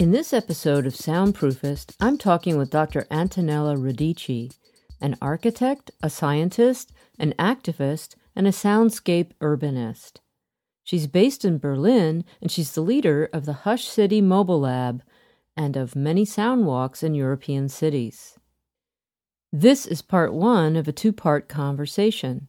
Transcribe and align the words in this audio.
In 0.00 0.12
this 0.12 0.32
episode 0.32 0.86
of 0.86 0.94
Soundproofist, 0.94 1.94
I'm 2.00 2.16
talking 2.16 2.56
with 2.56 2.70
Dr. 2.70 3.06
Antonella 3.10 3.76
Radicchi, 3.76 4.50
an 4.98 5.14
architect, 5.20 5.90
a 6.02 6.08
scientist, 6.08 6.90
an 7.18 7.34
activist, 7.38 8.14
and 8.34 8.46
a 8.46 8.50
soundscape 8.50 9.32
urbanist. 9.42 10.20
She's 10.84 11.06
based 11.06 11.44
in 11.44 11.58
Berlin, 11.58 12.24
and 12.40 12.50
she's 12.50 12.72
the 12.72 12.80
leader 12.80 13.28
of 13.34 13.44
the 13.44 13.52
Hush 13.68 13.86
City 13.86 14.22
Mobile 14.22 14.60
Lab 14.60 15.02
and 15.54 15.76
of 15.76 15.94
many 15.94 16.24
sound 16.24 16.64
walks 16.64 17.02
in 17.02 17.14
European 17.14 17.68
cities. 17.68 18.38
This 19.52 19.84
is 19.84 20.00
part 20.00 20.32
one 20.32 20.76
of 20.76 20.88
a 20.88 20.92
two 20.92 21.12
part 21.12 21.46
conversation. 21.46 22.48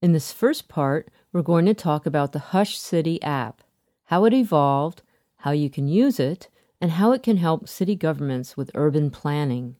In 0.00 0.14
this 0.14 0.32
first 0.32 0.68
part, 0.68 1.10
we're 1.34 1.42
going 1.42 1.66
to 1.66 1.74
talk 1.74 2.06
about 2.06 2.32
the 2.32 2.38
Hush 2.56 2.78
City 2.78 3.22
app, 3.22 3.60
how 4.04 4.24
it 4.24 4.32
evolved, 4.32 5.02
how 5.40 5.50
you 5.50 5.68
can 5.68 5.86
use 5.86 6.18
it, 6.18 6.48
and 6.80 6.92
how 6.92 7.12
it 7.12 7.22
can 7.22 7.36
help 7.36 7.68
city 7.68 7.94
governments 7.94 8.56
with 8.56 8.70
urban 8.74 9.10
planning. 9.10 9.76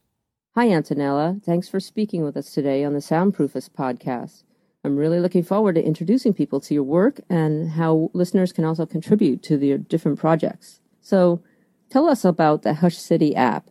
Hi, 0.54 0.68
Antonella. 0.68 1.42
Thanks 1.44 1.68
for 1.68 1.78
speaking 1.78 2.24
with 2.24 2.36
us 2.36 2.52
today 2.52 2.84
on 2.84 2.92
the 2.92 3.00
Soundproofist 3.00 3.70
podcast. 3.70 4.42
I'm 4.84 4.96
really 4.96 5.20
looking 5.20 5.42
forward 5.42 5.74
to 5.74 5.84
introducing 5.84 6.32
people 6.32 6.60
to 6.60 6.74
your 6.74 6.82
work 6.82 7.20
and 7.28 7.70
how 7.70 8.10
listeners 8.14 8.52
can 8.52 8.64
also 8.64 8.86
contribute 8.86 9.42
to 9.44 9.56
your 9.58 9.78
different 9.78 10.18
projects. 10.18 10.80
So, 11.00 11.42
tell 11.90 12.08
us 12.08 12.24
about 12.24 12.62
the 12.62 12.74
Hush 12.74 12.96
City 12.96 13.34
app. 13.34 13.70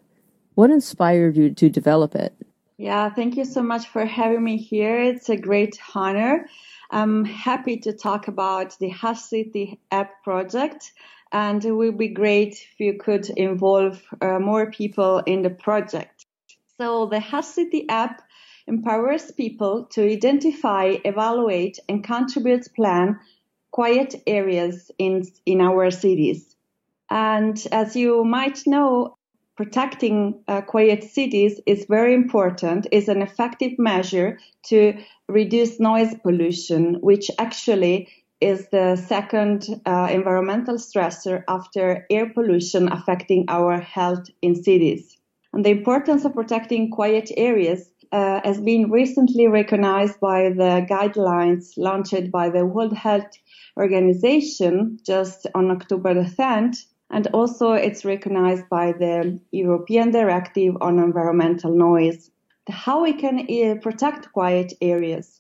What 0.56 0.70
inspired 0.70 1.38
you 1.38 1.54
to 1.54 1.70
develop 1.70 2.16
it? 2.16 2.34
Yeah, 2.78 3.10
thank 3.10 3.38
you 3.38 3.46
so 3.46 3.64
much 3.64 3.88
for 3.88 4.06
having 4.06 4.44
me 4.44 4.58
here. 4.58 5.02
It's 5.02 5.30
a 5.30 5.38
great 5.38 5.80
honor. 5.96 6.48
I'm 6.92 7.26
happy 7.26 7.78
to 7.78 7.92
talk 7.92 8.28
about 8.28 8.78
the 8.80 8.90
Hush 8.90 9.22
City 9.22 9.80
app 9.92 10.24
project, 10.24 10.94
and 11.32 11.64
it 11.64 11.72
would 11.72 11.98
be 11.98 12.08
great 12.08 12.54
if 12.54 12.80
you 12.80 12.98
could 13.00 13.30
involve 13.32 14.02
uh, 14.22 14.40
more 14.40 14.72
people 14.72 15.20
in 15.20 15.42
the 15.42 15.50
project. 15.50 16.26
So, 16.80 17.08
the 17.08 17.20
Hush 17.20 17.58
app 17.90 18.22
empowers 18.68 19.32
people 19.32 19.86
to 19.92 20.12
identify, 20.12 20.96
evaluate, 21.04 21.80
and 21.90 22.04
contribute 22.04 22.68
plan 22.76 23.20
quiet 23.72 24.16
areas 24.28 24.92
in, 24.98 25.24
in 25.46 25.62
our 25.62 25.92
cities. 25.92 26.56
And 27.10 27.62
as 27.72 27.96
you 27.96 28.24
might 28.24 28.66
know, 28.66 29.18
protecting 29.56 30.40
uh, 30.48 30.62
quiet 30.62 31.04
cities 31.04 31.60
is 31.66 31.86
very 31.90 32.14
important, 32.14 32.88
is 32.92 33.10
an 33.10 33.22
effective 33.22 33.74
measure 33.80 34.40
to 34.68 34.98
reduce 35.28 35.80
noise 35.80 36.14
pollution, 36.22 36.96
which 37.02 37.32
actually 37.40 38.10
is 38.40 38.68
the 38.70 38.96
second 38.96 39.82
uh, 39.86 40.08
environmental 40.12 40.76
stressor 40.76 41.44
after 41.48 42.06
air 42.10 42.30
pollution 42.30 42.92
affecting 42.92 43.46
our 43.48 43.80
health 43.80 44.28
in 44.42 44.56
cities. 44.56 45.18
And 45.54 45.66
the 45.66 45.72
importance 45.72 46.26
of 46.26 46.34
protecting 46.34 46.92
quiet 46.92 47.32
areas 47.36 47.90
uh, 48.12 48.42
has 48.44 48.62
been 48.62 48.92
recently 48.92 49.48
recognized 49.48 50.20
by 50.20 50.50
the 50.50 50.86
guidelines 50.90 51.74
launched 51.78 52.32
by 52.32 52.50
the 52.50 52.66
World 52.66 52.96
Health 52.96 53.32
Organization 53.76 55.00
just 55.04 55.48
on 55.56 55.72
October 55.72 56.14
the 56.14 56.30
10th 56.30 56.86
and 57.10 57.28
also 57.28 57.72
it's 57.72 58.06
recognized 58.06 58.68
by 58.70 58.92
the 58.92 59.40
European 59.52 60.12
Directive 60.12 60.76
on 60.82 61.00
Environmental 61.00 61.74
Noise. 61.74 62.32
How 62.70 63.04
we 63.04 63.14
can 63.14 63.40
uh, 63.40 63.76
protect 63.82 64.32
quiet 64.34 64.74
areas? 64.82 65.40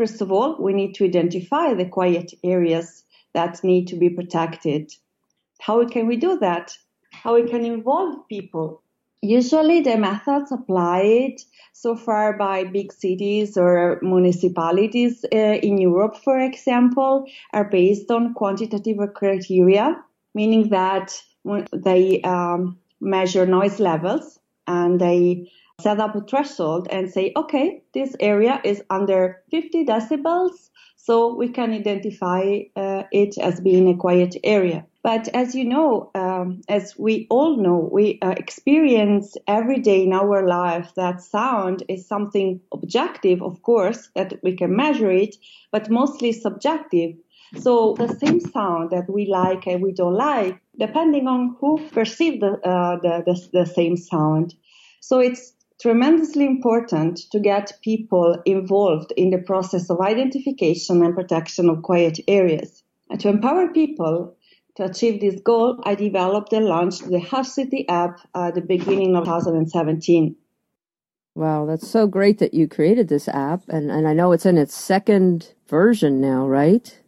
First 0.00 0.22
of 0.22 0.32
all, 0.32 0.56
we 0.58 0.72
need 0.72 0.94
to 0.94 1.04
identify 1.04 1.74
the 1.74 1.84
quiet 1.84 2.32
areas 2.42 3.04
that 3.34 3.62
need 3.62 3.88
to 3.88 3.96
be 3.96 4.08
protected. 4.08 4.90
How 5.60 5.86
can 5.86 6.06
we 6.06 6.16
do 6.16 6.38
that? 6.38 6.74
How 7.12 7.36
can 7.36 7.44
we 7.44 7.50
can 7.50 7.64
involve 7.66 8.26
people? 8.26 8.82
Usually 9.20 9.82
the 9.82 9.98
methods 9.98 10.52
applied 10.52 11.34
so 11.74 11.94
far 11.96 12.38
by 12.38 12.64
big 12.64 12.94
cities 12.94 13.58
or 13.58 13.98
municipalities 14.00 15.22
uh, 15.34 15.36
in 15.36 15.76
Europe, 15.76 16.16
for 16.16 16.38
example, 16.38 17.26
are 17.52 17.68
based 17.68 18.10
on 18.10 18.32
quantitative 18.32 18.96
criteria 19.14 20.02
meaning 20.34 20.70
that 20.70 21.20
they 21.72 22.22
um, 22.22 22.78
measure 23.02 23.44
noise 23.44 23.80
levels 23.80 24.38
and 24.66 24.98
they 24.98 25.50
set 25.80 26.00
up 26.00 26.14
a 26.14 26.20
threshold 26.20 26.88
and 26.90 27.10
say, 27.10 27.32
okay, 27.36 27.82
this 27.94 28.14
area 28.20 28.60
is 28.64 28.82
under 28.90 29.42
50 29.50 29.84
decibels, 29.84 30.70
so 30.96 31.34
we 31.34 31.48
can 31.48 31.72
identify 31.72 32.60
uh, 32.76 33.04
it 33.10 33.38
as 33.38 33.60
being 33.60 33.88
a 33.88 33.96
quiet 33.96 34.36
area. 34.44 34.86
But 35.02 35.28
as 35.28 35.54
you 35.54 35.64
know, 35.64 36.10
um, 36.14 36.60
as 36.68 36.94
we 36.98 37.26
all 37.30 37.56
know, 37.56 37.88
we 37.90 38.18
uh, 38.20 38.34
experience 38.36 39.34
every 39.46 39.80
day 39.80 40.04
in 40.04 40.12
our 40.12 40.46
life 40.46 40.92
that 40.96 41.22
sound 41.22 41.82
is 41.88 42.06
something 42.06 42.60
objective, 42.72 43.42
of 43.42 43.62
course, 43.62 44.10
that 44.14 44.38
we 44.42 44.54
can 44.54 44.76
measure 44.76 45.10
it, 45.10 45.36
but 45.72 45.88
mostly 45.90 46.32
subjective. 46.32 47.16
So 47.58 47.94
the 47.94 48.08
same 48.08 48.40
sound 48.40 48.90
that 48.90 49.08
we 49.08 49.26
like 49.26 49.66
and 49.66 49.82
we 49.82 49.92
don't 49.92 50.14
like, 50.14 50.60
depending 50.78 51.26
on 51.26 51.56
who 51.60 51.80
perceives 51.88 52.40
the, 52.40 52.52
uh, 52.62 52.96
the, 53.00 53.22
the, 53.26 53.60
the 53.60 53.66
same 53.66 53.96
sound. 53.96 54.54
So 55.00 55.18
it's 55.18 55.54
tremendously 55.80 56.44
important 56.44 57.18
to 57.32 57.40
get 57.40 57.72
people 57.82 58.36
involved 58.44 59.12
in 59.16 59.30
the 59.30 59.38
process 59.38 59.88
of 59.90 60.00
identification 60.00 61.02
and 61.02 61.14
protection 61.14 61.70
of 61.70 61.82
quiet 61.82 62.18
areas. 62.28 62.82
And 63.08 63.18
to 63.20 63.28
empower 63.28 63.68
people 63.68 64.36
to 64.76 64.84
achieve 64.84 65.20
this 65.20 65.40
goal, 65.40 65.80
I 65.84 65.94
developed 65.94 66.52
and 66.52 66.66
launched 66.66 67.08
the 67.08 67.20
Hush 67.20 67.48
City 67.48 67.88
app 67.88 68.20
at 68.34 68.54
the 68.54 68.60
beginning 68.60 69.16
of 69.16 69.24
2017. 69.24 70.36
Wow, 71.34 71.64
that's 71.64 71.88
so 71.88 72.06
great 72.06 72.38
that 72.38 72.54
you 72.54 72.68
created 72.68 73.08
this 73.08 73.28
app. 73.28 73.62
And, 73.68 73.90
and 73.90 74.06
I 74.06 74.12
know 74.12 74.32
it's 74.32 74.46
in 74.46 74.58
its 74.58 74.74
second 74.74 75.54
version 75.68 76.20
now, 76.20 76.46
right? 76.46 76.98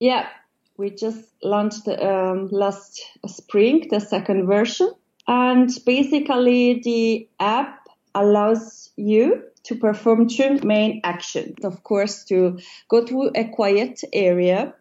Yeah, 0.00 0.28
we 0.76 0.90
just 0.90 1.28
launched 1.42 1.86
um, 1.86 2.48
last 2.50 3.02
spring 3.26 3.86
the 3.90 4.00
second 4.00 4.46
version, 4.46 4.90
and 5.28 5.70
basically 5.84 6.80
the 6.82 7.28
app 7.38 7.79
allows 8.14 8.90
you 8.96 9.44
to 9.64 9.74
perform 9.76 10.28
two 10.28 10.58
main 10.62 11.00
actions. 11.04 11.64
Of 11.64 11.82
course, 11.82 12.24
to 12.24 12.58
go 12.88 13.04
to 13.04 13.30
a 13.34 13.44
quiet 13.44 14.00
area, 14.12 14.74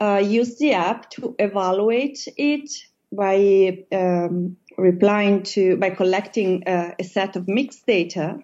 uh, 0.00 0.22
use 0.24 0.58
the 0.58 0.72
app 0.72 1.10
to 1.10 1.34
evaluate 1.38 2.26
it 2.36 2.70
by 3.12 3.84
um, 3.92 4.56
replying 4.78 5.42
to 5.42 5.76
by 5.76 5.90
collecting 5.90 6.66
uh, 6.66 6.94
a 6.98 7.04
set 7.04 7.36
of 7.36 7.46
mixed 7.46 7.86
data 7.86 8.38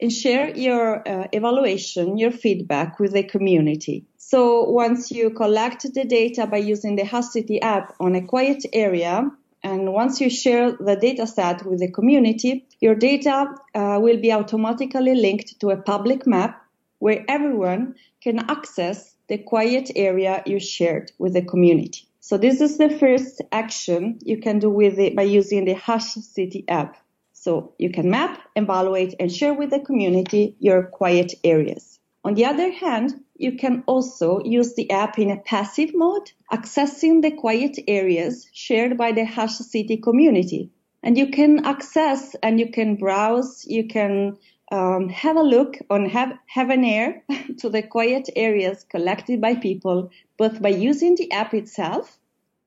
and 0.00 0.12
share 0.12 0.54
your 0.56 1.06
uh, 1.08 1.26
evaluation, 1.32 2.18
your 2.18 2.30
feedback 2.30 2.98
with 2.98 3.12
the 3.12 3.22
community. 3.22 4.04
So 4.18 4.64
once 4.64 5.10
you 5.10 5.30
collect 5.30 5.86
the 5.94 6.04
data 6.04 6.46
by 6.46 6.58
using 6.58 6.96
the 6.96 7.04
Hush 7.04 7.26
City 7.26 7.60
app 7.62 7.94
on 8.00 8.14
a 8.14 8.26
quiet 8.26 8.64
area, 8.72 9.30
and 9.66 9.92
once 9.92 10.20
you 10.20 10.30
share 10.30 10.70
the 10.78 10.94
data 10.94 11.26
set 11.26 11.66
with 11.66 11.80
the 11.80 11.90
community, 11.90 12.68
your 12.80 12.94
data 12.94 13.52
uh, 13.74 13.98
will 14.00 14.20
be 14.20 14.32
automatically 14.32 15.16
linked 15.16 15.58
to 15.58 15.70
a 15.70 15.76
public 15.76 16.24
map 16.24 16.64
where 17.00 17.24
everyone 17.26 17.96
can 18.22 18.38
access 18.48 19.16
the 19.26 19.38
quiet 19.38 19.90
area 19.96 20.44
you 20.46 20.60
shared 20.60 21.10
with 21.18 21.32
the 21.32 21.42
community. 21.42 22.06
So 22.20 22.38
this 22.38 22.60
is 22.60 22.78
the 22.78 22.90
first 22.90 23.42
action 23.50 24.20
you 24.22 24.38
can 24.38 24.60
do 24.60 24.70
with 24.70 25.00
it 25.00 25.16
by 25.16 25.22
using 25.22 25.64
the 25.64 25.74
Hush 25.74 26.14
City 26.14 26.64
app. 26.68 26.96
So 27.32 27.74
you 27.76 27.90
can 27.90 28.08
map, 28.08 28.38
evaluate, 28.54 29.16
and 29.18 29.32
share 29.32 29.52
with 29.52 29.70
the 29.70 29.80
community 29.80 30.54
your 30.60 30.84
quiet 30.84 31.34
areas. 31.42 31.95
On 32.26 32.34
the 32.34 32.44
other 32.44 32.72
hand, 32.72 33.22
you 33.36 33.52
can 33.52 33.84
also 33.86 34.42
use 34.42 34.74
the 34.74 34.90
app 34.90 35.16
in 35.16 35.30
a 35.30 35.36
passive 35.36 35.94
mode, 35.94 36.32
accessing 36.52 37.22
the 37.22 37.30
quiet 37.30 37.78
areas 37.86 38.48
shared 38.52 38.98
by 38.98 39.12
the 39.12 39.24
Hush 39.24 39.54
City 39.58 39.96
community. 39.96 40.68
And 41.04 41.16
you 41.16 41.28
can 41.28 41.64
access 41.64 42.34
and 42.42 42.58
you 42.58 42.68
can 42.68 42.96
browse, 42.96 43.64
you 43.68 43.86
can 43.86 44.38
um, 44.72 45.08
have 45.08 45.36
a 45.36 45.42
look 45.44 45.78
on 45.88 46.06
have, 46.06 46.32
have 46.46 46.70
an 46.70 46.84
air 46.84 47.22
to 47.58 47.68
the 47.68 47.84
quiet 47.84 48.28
areas 48.34 48.82
collected 48.82 49.40
by 49.40 49.54
people, 49.54 50.10
both 50.36 50.60
by 50.60 50.70
using 50.70 51.14
the 51.14 51.30
app 51.30 51.54
itself 51.54 52.18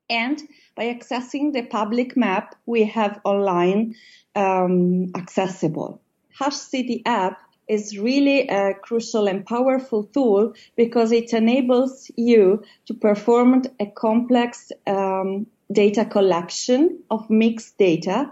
and 0.10 0.42
by 0.76 0.86
accessing 0.86 1.52
the 1.52 1.64
public 1.64 2.16
map 2.16 2.56
we 2.66 2.86
have 2.86 3.20
online 3.26 3.94
um, 4.38 5.12
accessible. 5.18 6.00
Hush 6.34 6.56
City 6.56 7.02
app 7.06 7.42
is 7.70 7.98
really 7.98 8.48
a 8.48 8.74
crucial 8.74 9.28
and 9.28 9.46
powerful 9.46 10.04
tool 10.04 10.54
because 10.76 11.12
it 11.12 11.34
enables 11.34 12.12
you 12.18 12.64
to 12.88 12.94
perform 12.94 13.64
a 13.80 13.86
complex 13.86 14.72
um, 14.88 15.48
data 15.72 16.04
collection 16.04 17.00
of 17.10 17.30
mixed 17.30 17.78
data. 17.78 18.32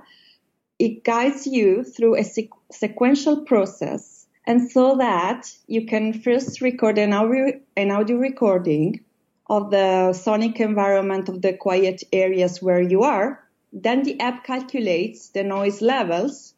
It 0.80 1.04
guides 1.04 1.48
you 1.48 1.84
through 1.84 2.16
a 2.16 2.24
sequ- 2.24 2.50
sequential 2.72 3.46
process 3.46 4.26
and 4.46 4.72
so 4.72 4.96
that 4.98 5.50
you 5.68 5.86
can 5.86 6.14
first 6.14 6.62
record 6.62 6.98
an 6.98 7.14
audio, 7.14 7.60
an 7.76 7.92
audio 7.92 8.18
recording 8.18 9.02
of 9.50 9.72
the 9.72 10.14
sonic 10.14 10.60
environment 10.60 11.30
of 11.30 11.42
the 11.42 11.54
quiet 11.54 12.04
areas 12.12 12.62
where 12.62 12.82
you 12.82 13.04
are 13.04 13.48
Then 13.74 14.04
the 14.04 14.20
app 14.20 14.44
calculates 14.44 15.30
the 15.30 15.44
noise 15.44 15.82
levels. 15.82 16.54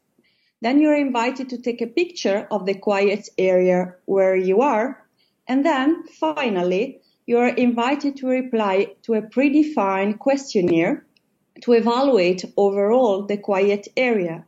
Then 0.60 0.80
you're 0.80 0.96
invited 0.96 1.48
to 1.50 1.58
take 1.58 1.80
a 1.80 1.86
picture 1.86 2.46
of 2.50 2.66
the 2.66 2.74
quiet 2.74 3.28
area 3.38 3.94
where 4.04 4.36
you 4.36 4.60
are. 4.60 5.06
And 5.48 5.64
then 5.64 6.04
finally, 6.18 7.00
you're 7.26 7.48
invited 7.48 8.16
to 8.16 8.26
reply 8.26 8.94
to 9.02 9.14
a 9.14 9.22
predefined 9.22 10.18
questionnaire 10.18 11.06
to 11.62 11.72
evaluate 11.72 12.44
overall 12.56 13.26
the 13.26 13.36
quiet 13.36 13.88
area. 13.96 14.44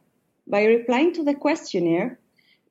By 0.47 0.65
replying 0.65 1.13
to 1.15 1.25
the 1.25 1.35
questionnaire, 1.35 2.19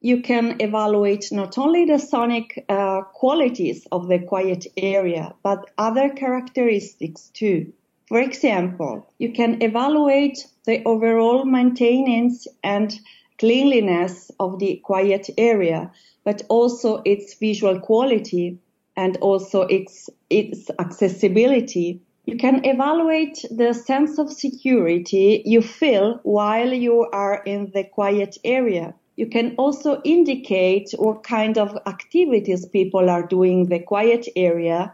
you 0.01 0.21
can 0.21 0.57
evaluate 0.59 1.31
not 1.31 1.57
only 1.57 1.85
the 1.85 1.99
sonic 1.99 2.65
uh, 2.67 3.01
qualities 3.13 3.87
of 3.91 4.07
the 4.07 4.19
quiet 4.19 4.65
area, 4.75 5.33
but 5.44 5.69
other 5.77 6.09
characteristics 6.09 7.29
too. 7.33 7.71
For 8.07 8.19
example, 8.19 9.07
you 9.19 9.31
can 9.31 9.61
evaluate 9.61 10.45
the 10.65 10.83
overall 10.85 11.45
maintenance 11.45 12.47
and 12.63 12.99
cleanliness 13.41 14.29
of 14.39 14.59
the 14.59 14.79
quiet 14.83 15.27
area, 15.35 15.91
but 16.23 16.43
also 16.47 17.01
its 17.05 17.33
visual 17.33 17.79
quality 17.79 18.59
and 18.95 19.17
also 19.17 19.63
its, 19.63 20.11
its 20.29 20.69
accessibility. 20.77 21.99
You 22.25 22.38
can 22.38 22.63
evaluate 22.63 23.43
the 23.49 23.73
sense 23.73 24.19
of 24.19 24.31
security 24.31 25.41
you 25.43 25.63
feel 25.63 26.19
while 26.21 26.71
you 26.71 27.07
are 27.11 27.41
in 27.43 27.71
the 27.73 27.83
quiet 27.83 28.38
area. 28.43 28.93
You 29.15 29.25
can 29.25 29.55
also 29.57 29.99
indicate 30.03 30.91
what 30.99 31.23
kind 31.23 31.57
of 31.57 31.75
activities 31.87 32.67
people 32.67 33.09
are 33.09 33.25
doing 33.25 33.61
in 33.61 33.69
the 33.69 33.79
quiet 33.79 34.27
area, 34.35 34.94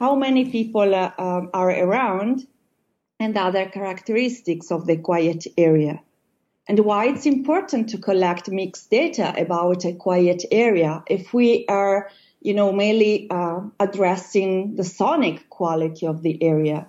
how 0.00 0.16
many 0.16 0.50
people 0.50 0.92
uh, 0.92 1.12
um, 1.18 1.50
are 1.54 1.70
around, 1.70 2.48
and 3.20 3.38
other 3.38 3.66
characteristics 3.66 4.72
of 4.72 4.86
the 4.86 4.96
quiet 4.96 5.46
area. 5.56 6.02
And 6.68 6.80
why 6.80 7.06
it's 7.06 7.26
important 7.26 7.90
to 7.90 7.98
collect 7.98 8.48
mixed 8.50 8.90
data 8.90 9.32
about 9.36 9.84
a 9.84 9.92
quiet 9.92 10.44
area 10.50 11.04
if 11.08 11.32
we 11.32 11.64
are, 11.68 12.10
you 12.40 12.54
know, 12.54 12.72
mainly 12.72 13.28
uh, 13.30 13.60
addressing 13.78 14.74
the 14.74 14.84
sonic 14.84 15.48
quality 15.48 16.06
of 16.06 16.22
the 16.22 16.42
area. 16.42 16.88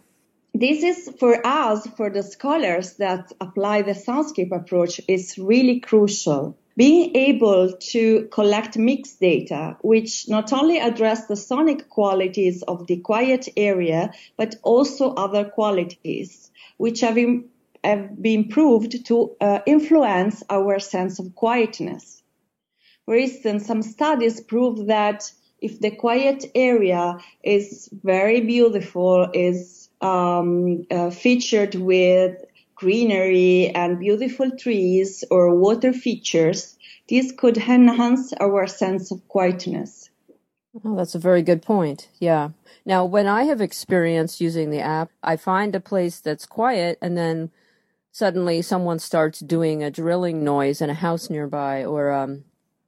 This 0.53 0.81
is 0.81 1.13
for 1.19 1.45
us, 1.45 1.85
for 1.95 2.09
the 2.09 2.23
scholars 2.23 2.95
that 2.95 3.31
apply 3.39 3.83
the 3.83 3.91
soundscape 3.91 4.51
approach, 4.51 4.99
is 5.07 5.37
really 5.37 5.79
crucial. 5.79 6.57
Being 6.75 7.15
able 7.15 7.73
to 7.91 8.27
collect 8.31 8.77
mixed 8.77 9.19
data, 9.19 9.77
which 9.81 10.27
not 10.27 10.53
only 10.53 10.79
address 10.79 11.27
the 11.27 11.35
sonic 11.35 11.89
qualities 11.89 12.63
of 12.63 12.87
the 12.87 12.97
quiet 12.97 13.47
area, 13.55 14.11
but 14.35 14.55
also 14.63 15.13
other 15.13 15.45
qualities, 15.45 16.51
which 16.77 17.01
have, 17.01 17.17
have 17.87 18.21
been 18.21 18.49
proved 18.49 19.05
to 19.05 19.35
uh, 19.39 19.59
influence 19.65 20.43
our 20.49 20.79
sense 20.79 21.19
of 21.19 21.33
quietness. 21.35 22.21
For 23.05 23.15
instance, 23.15 23.65
some 23.65 23.81
studies 23.81 24.41
prove 24.41 24.87
that 24.87 25.31
if 25.61 25.79
the 25.79 25.91
quiet 25.91 26.45
area 26.53 27.17
is 27.43 27.89
very 28.03 28.41
beautiful, 28.41 29.29
is 29.33 29.89
um, 30.01 30.85
uh, 30.91 31.09
featured 31.09 31.75
with 31.75 32.35
greenery 32.75 33.69
and 33.69 33.99
beautiful 33.99 34.51
trees 34.51 35.23
or 35.31 35.55
water 35.55 35.93
features, 35.93 36.77
this 37.09 37.31
could 37.31 37.57
enhance 37.57 38.33
our 38.33 38.67
sense 38.67 39.11
of 39.11 39.25
quietness. 39.29 40.09
Oh, 40.85 40.95
that's 40.95 41.15
a 41.15 41.19
very 41.19 41.41
good 41.41 41.61
point. 41.61 42.09
Yeah. 42.19 42.49
Now, 42.85 43.05
when 43.05 43.25
I 43.25 43.43
have 43.43 43.61
experienced 43.61 44.41
using 44.41 44.69
the 44.69 44.81
app, 44.81 45.09
I 45.23 45.37
find 45.37 45.73
a 45.73 45.79
place 45.79 46.19
that's 46.19 46.45
quiet 46.45 46.99
and 47.01 47.17
then 47.17 47.49
suddenly 48.17 48.63
someone 48.63 48.97
starts 48.97 49.39
doing 49.41 49.83
a 49.83 49.91
drilling 49.91 50.43
noise 50.43 50.81
in 50.81 50.89
a 50.89 50.95
house 50.95 51.29
nearby, 51.29 51.85
or 51.85 52.11
um, 52.11 52.43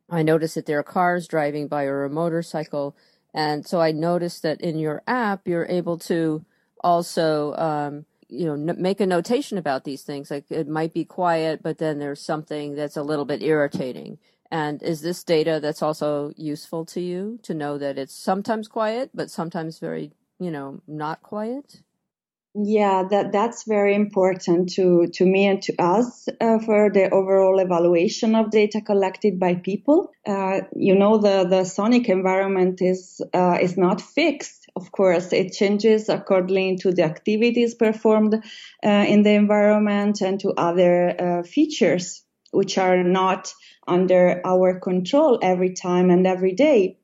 I 0.09 0.23
notice 0.23 0.55
that 0.55 0.65
there 0.65 0.79
are 0.79 0.83
cars 0.83 1.27
driving 1.27 1.67
by 1.67 1.83
or 1.83 2.03
a 2.03 2.09
motorcycle. 2.09 2.97
And 3.31 3.63
so 3.63 3.79
I 3.79 3.91
notice 3.91 4.39
that 4.39 4.59
in 4.59 4.79
your 4.79 5.03
app, 5.05 5.47
you're 5.47 5.67
able 5.67 5.99
to 5.99 6.43
also 6.83 7.53
um, 7.57 8.05
you 8.27 8.45
know 8.47 8.53
n- 8.71 8.81
make 8.81 8.99
a 8.99 9.05
notation 9.05 9.59
about 9.59 9.83
these 9.83 10.01
things. 10.01 10.31
Like 10.31 10.45
it 10.49 10.67
might 10.67 10.95
be 10.95 11.05
quiet 11.05 11.61
but 11.61 11.77
then 11.77 11.99
there's 11.99 12.21
something 12.21 12.73
that's 12.73 12.97
a 12.97 13.03
little 13.03 13.25
bit 13.25 13.43
irritating. 13.43 14.17
And 14.49 14.81
is 14.81 15.01
this 15.01 15.23
data 15.23 15.59
that's 15.61 15.83
also 15.83 16.33
useful 16.37 16.85
to 16.85 17.01
you 17.01 17.37
to 17.43 17.53
know 17.53 17.77
that 17.77 17.99
it's 17.99 18.15
sometimes 18.15 18.67
quiet 18.67 19.11
but 19.13 19.29
sometimes 19.29 19.77
very 19.77 20.11
you 20.39 20.49
know 20.49 20.81
not 20.87 21.21
quiet 21.21 21.83
yeah 22.55 23.03
that 23.09 23.31
that's 23.31 23.63
very 23.65 23.95
important 23.95 24.69
to 24.69 25.07
to 25.13 25.25
me 25.25 25.47
and 25.47 25.61
to 25.61 25.75
us 25.81 26.27
uh, 26.41 26.59
for 26.59 26.91
the 26.91 27.09
overall 27.11 27.59
evaluation 27.59 28.35
of 28.35 28.51
data 28.51 28.81
collected 28.81 29.39
by 29.39 29.55
people 29.55 30.11
uh, 30.27 30.61
you 30.75 30.95
know 30.95 31.17
the 31.17 31.45
the 31.47 31.63
sonic 31.63 32.09
environment 32.09 32.81
is 32.81 33.21
uh, 33.33 33.57
is 33.61 33.77
not 33.77 34.01
fixed 34.01 34.59
of 34.75 34.91
course, 34.93 35.33
it 35.33 35.53
changes 35.53 36.09
according 36.09 36.79
to 36.79 36.93
the 36.93 37.03
activities 37.03 37.75
performed 37.75 38.35
uh, 38.35 38.89
in 38.89 39.23
the 39.23 39.31
environment 39.33 40.21
and 40.21 40.39
to 40.41 40.53
other 40.55 41.15
uh, 41.21 41.43
features 41.43 42.23
which 42.51 42.77
are 42.77 43.03
not 43.03 43.53
under 43.87 44.41
our 44.45 44.79
control 44.79 45.39
every 45.41 45.73
time 45.73 46.11
and 46.11 46.27
every 46.27 46.53
day. 46.53 46.98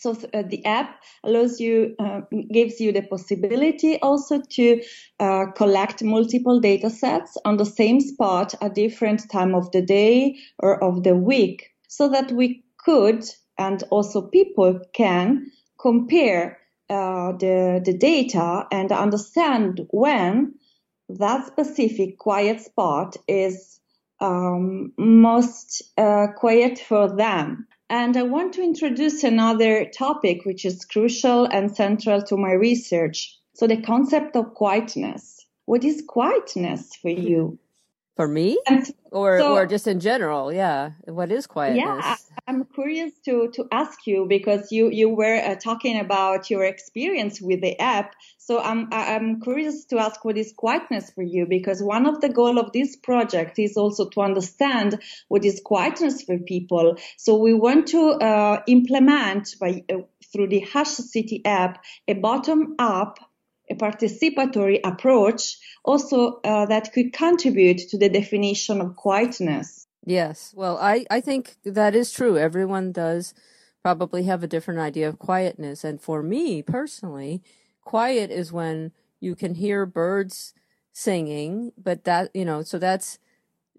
So 0.00 0.16
uh, 0.32 0.42
the 0.48 0.64
app 0.64 1.02
allows 1.24 1.60
you, 1.60 1.94
uh, 1.98 2.22
gives 2.50 2.80
you 2.80 2.90
the 2.90 3.02
possibility 3.02 3.98
also 4.00 4.40
to 4.52 4.82
uh, 5.18 5.46
collect 5.54 6.02
multiple 6.02 6.58
data 6.58 6.88
sets 6.88 7.36
on 7.44 7.58
the 7.58 7.66
same 7.66 8.00
spot 8.00 8.54
at 8.62 8.74
different 8.74 9.30
time 9.30 9.54
of 9.54 9.70
the 9.72 9.82
day 9.82 10.38
or 10.58 10.82
of 10.82 11.02
the 11.02 11.14
week 11.14 11.68
so 11.88 12.08
that 12.08 12.32
we 12.32 12.64
could 12.78 13.24
and 13.58 13.84
also 13.90 14.22
people 14.22 14.80
can 14.94 15.52
compare 15.78 16.58
uh, 16.88 17.32
the, 17.32 17.82
the 17.84 17.92
data 17.92 18.66
and 18.72 18.90
understand 18.92 19.86
when 19.90 20.54
that 21.10 21.46
specific 21.46 22.16
quiet 22.18 22.62
spot 22.62 23.18
is 23.28 23.80
um, 24.20 24.94
most 24.96 25.82
uh, 25.98 26.28
quiet 26.38 26.78
for 26.78 27.14
them. 27.14 27.66
And 27.90 28.16
I 28.16 28.22
want 28.22 28.54
to 28.54 28.62
introduce 28.62 29.24
another 29.24 29.84
topic 29.84 30.44
which 30.44 30.64
is 30.64 30.84
crucial 30.84 31.46
and 31.46 31.74
central 31.74 32.22
to 32.22 32.36
my 32.36 32.52
research. 32.52 33.36
So 33.54 33.66
the 33.66 33.82
concept 33.82 34.36
of 34.36 34.54
quietness. 34.54 35.44
What 35.64 35.82
is 35.82 36.04
quietness 36.06 36.94
for 36.94 37.10
you? 37.10 37.58
For 38.20 38.28
me? 38.28 38.58
or 39.12 39.38
so, 39.38 39.54
or 39.54 39.64
just 39.64 39.86
in 39.86 39.98
general, 39.98 40.52
yeah. 40.52 40.90
What 41.06 41.32
is 41.32 41.46
quietness? 41.46 42.04
Yeah, 42.04 42.16
I'm 42.46 42.66
curious 42.66 43.12
to 43.24 43.48
to 43.54 43.66
ask 43.72 44.06
you 44.06 44.26
because 44.28 44.70
you 44.70 44.90
you 44.90 45.08
were 45.08 45.36
uh, 45.36 45.54
talking 45.54 45.98
about 45.98 46.50
your 46.50 46.64
experience 46.64 47.40
with 47.40 47.62
the 47.62 47.80
app. 47.80 48.14
So 48.36 48.60
I'm 48.60 48.88
I'm 48.92 49.40
curious 49.40 49.86
to 49.86 49.98
ask 49.98 50.22
what 50.22 50.36
is 50.36 50.52
quietness 50.54 51.10
for 51.12 51.22
you 51.22 51.46
because 51.46 51.82
one 51.82 52.04
of 52.04 52.20
the 52.20 52.28
goal 52.28 52.58
of 52.58 52.72
this 52.72 52.94
project 52.94 53.58
is 53.58 53.78
also 53.78 54.10
to 54.10 54.20
understand 54.20 55.00
what 55.28 55.46
is 55.46 55.62
quietness 55.64 56.20
for 56.22 56.36
people. 56.36 56.96
So 57.16 57.36
we 57.36 57.54
want 57.54 57.86
to 57.88 58.02
uh, 58.10 58.62
implement 58.66 59.56
by 59.58 59.82
uh, 59.90 60.02
through 60.30 60.48
the 60.48 60.60
Hush 60.60 60.90
City 60.90 61.40
app 61.46 61.82
a 62.06 62.12
bottom 62.12 62.74
up 62.78 63.18
a 63.70 63.74
participatory 63.74 64.80
approach 64.84 65.58
also 65.84 66.40
uh, 66.44 66.66
that 66.66 66.92
could 66.92 67.12
contribute 67.12 67.78
to 67.90 67.98
the 67.98 68.08
definition 68.08 68.80
of 68.80 68.96
quietness. 68.96 69.86
Yes. 70.04 70.52
Well, 70.56 70.78
I, 70.78 71.06
I 71.10 71.20
think 71.20 71.56
that 71.64 71.94
is 71.94 72.12
true. 72.12 72.36
Everyone 72.36 72.92
does 72.92 73.34
probably 73.82 74.24
have 74.24 74.42
a 74.42 74.48
different 74.48 74.80
idea 74.80 75.08
of 75.08 75.18
quietness. 75.18 75.84
And 75.84 76.00
for 76.00 76.22
me 76.22 76.62
personally, 76.62 77.42
quiet 77.82 78.30
is 78.30 78.52
when 78.52 78.92
you 79.20 79.34
can 79.34 79.54
hear 79.54 79.86
birds 79.86 80.54
singing, 80.92 81.72
but 81.78 82.04
that, 82.04 82.30
you 82.34 82.44
know, 82.44 82.62
so 82.62 82.78
that's 82.78 83.18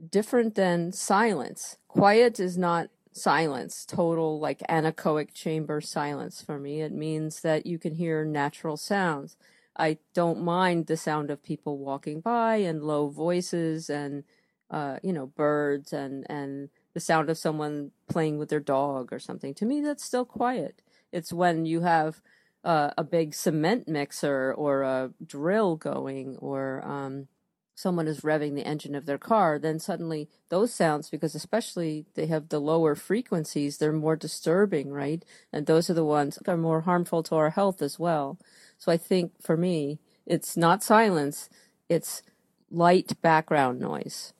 different 0.09 0.55
than 0.55 0.91
silence. 0.91 1.77
Quiet 1.87 2.39
is 2.39 2.57
not 2.57 2.89
silence, 3.13 3.85
total 3.85 4.39
like 4.39 4.59
anechoic 4.69 5.33
chamber 5.33 5.81
silence 5.81 6.41
for 6.41 6.59
me. 6.59 6.81
It 6.81 6.91
means 6.91 7.41
that 7.41 7.65
you 7.65 7.77
can 7.77 7.95
hear 7.95 8.23
natural 8.23 8.77
sounds. 8.77 9.35
I 9.77 9.97
don't 10.13 10.41
mind 10.41 10.87
the 10.87 10.97
sound 10.97 11.31
of 11.31 11.43
people 11.43 11.77
walking 11.77 12.19
by 12.21 12.57
and 12.57 12.83
low 12.83 13.09
voices 13.09 13.89
and 13.89 14.23
uh, 14.69 14.97
you 15.03 15.13
know 15.13 15.27
birds 15.27 15.93
and 15.93 16.25
and 16.29 16.69
the 16.93 16.99
sound 16.99 17.29
of 17.29 17.37
someone 17.37 17.91
playing 18.09 18.37
with 18.37 18.49
their 18.49 18.59
dog 18.59 19.13
or 19.13 19.19
something. 19.19 19.53
To 19.55 19.65
me, 19.65 19.81
that's 19.81 20.03
still 20.03 20.25
quiet. 20.25 20.81
It's 21.11 21.33
when 21.33 21.65
you 21.65 21.81
have 21.81 22.21
uh, 22.63 22.91
a 22.97 23.03
big 23.03 23.33
cement 23.33 23.87
mixer 23.87 24.53
or 24.53 24.83
a 24.83 25.11
drill 25.25 25.75
going 25.77 26.37
or 26.37 26.83
um, 26.85 27.27
someone 27.75 28.07
is 28.07 28.21
revving 28.21 28.55
the 28.55 28.65
engine 28.65 28.93
of 28.93 29.05
their 29.05 29.17
car, 29.17 29.57
then 29.57 29.79
suddenly 29.79 30.29
those 30.49 30.73
sounds, 30.73 31.09
because 31.09 31.33
especially 31.33 32.05
they 32.13 32.27
have 32.27 32.49
the 32.49 32.59
lower 32.59 32.95
frequencies, 32.95 33.77
they're 33.77 33.91
more 33.91 34.15
disturbing, 34.15 34.91
right? 34.91 35.25
And 35.51 35.65
those 35.65 35.89
are 35.89 35.95
the 35.95 36.05
ones 36.05 36.35
that 36.35 36.51
are 36.51 36.57
more 36.57 36.81
harmful 36.81 37.23
to 37.23 37.35
our 37.35 37.49
health 37.49 37.81
as 37.81 37.97
well. 37.97 38.37
So 38.81 38.91
I 38.91 38.97
think 38.97 39.33
for 39.39 39.55
me, 39.55 39.99
it's 40.25 40.57
not 40.57 40.81
silence, 40.81 41.49
it's 41.87 42.23
light 42.71 43.13
background 43.21 43.79
noise. 43.79 44.33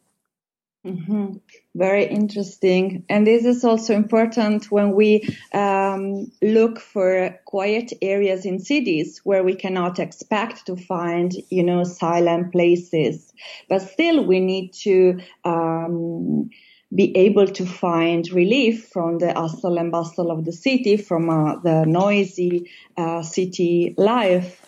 Mm-hmm. 0.83 1.37
Very 1.75 2.05
interesting. 2.05 3.05
And 3.07 3.27
this 3.27 3.45
is 3.45 3.63
also 3.63 3.93
important 3.93 4.71
when 4.71 4.95
we 4.95 5.29
um, 5.53 6.31
look 6.41 6.79
for 6.79 7.39
quiet 7.45 7.93
areas 8.01 8.43
in 8.43 8.57
cities 8.57 9.21
where 9.23 9.43
we 9.43 9.53
cannot 9.53 9.99
expect 9.99 10.65
to 10.65 10.75
find, 10.75 11.33
you 11.51 11.63
know, 11.63 11.83
silent 11.83 12.51
places. 12.51 13.31
But 13.69 13.83
still, 13.83 14.25
we 14.25 14.39
need 14.39 14.73
to 14.85 15.19
um, 15.45 16.49
be 16.93 17.15
able 17.17 17.47
to 17.47 17.65
find 17.65 18.29
relief 18.31 18.89
from 18.91 19.17
the 19.19 19.33
hustle 19.33 19.77
and 19.77 19.91
bustle 19.91 20.29
of 20.31 20.43
the 20.45 20.51
city, 20.51 20.97
from 20.97 21.29
uh, 21.29 21.55
the 21.59 21.85
noisy 21.85 22.69
uh, 22.97 23.23
city 23.23 23.93
life. 23.97 24.67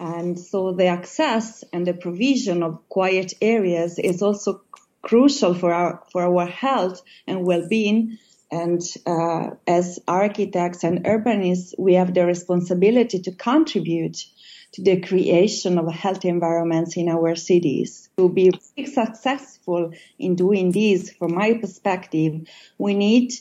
And 0.00 0.38
so 0.38 0.72
the 0.72 0.86
access 0.86 1.62
and 1.72 1.86
the 1.86 1.94
provision 1.94 2.62
of 2.62 2.88
quiet 2.88 3.34
areas 3.40 3.98
is 3.98 4.22
also 4.22 4.62
crucial 5.02 5.54
for 5.54 5.72
our 5.72 6.02
for 6.10 6.22
our 6.22 6.46
health 6.46 7.02
and 7.26 7.46
well-being. 7.46 8.18
And 8.50 8.80
uh, 9.06 9.50
as 9.66 9.98
architects 10.06 10.84
and 10.84 11.04
urbanists, 11.04 11.74
we 11.78 11.94
have 11.94 12.14
the 12.14 12.26
responsibility 12.26 13.20
to 13.20 13.32
contribute 13.32 14.24
to 14.74 14.82
the 14.82 15.00
creation 15.00 15.78
of 15.78 15.92
healthy 15.92 16.28
environments 16.28 16.96
in 16.96 17.08
our 17.08 17.34
cities. 17.34 18.10
To 18.16 18.28
be 18.28 18.50
successful 18.84 19.92
in 20.18 20.34
doing 20.34 20.72
this, 20.72 21.10
from 21.12 21.34
my 21.34 21.54
perspective, 21.54 22.48
we 22.78 22.94
need 22.94 23.32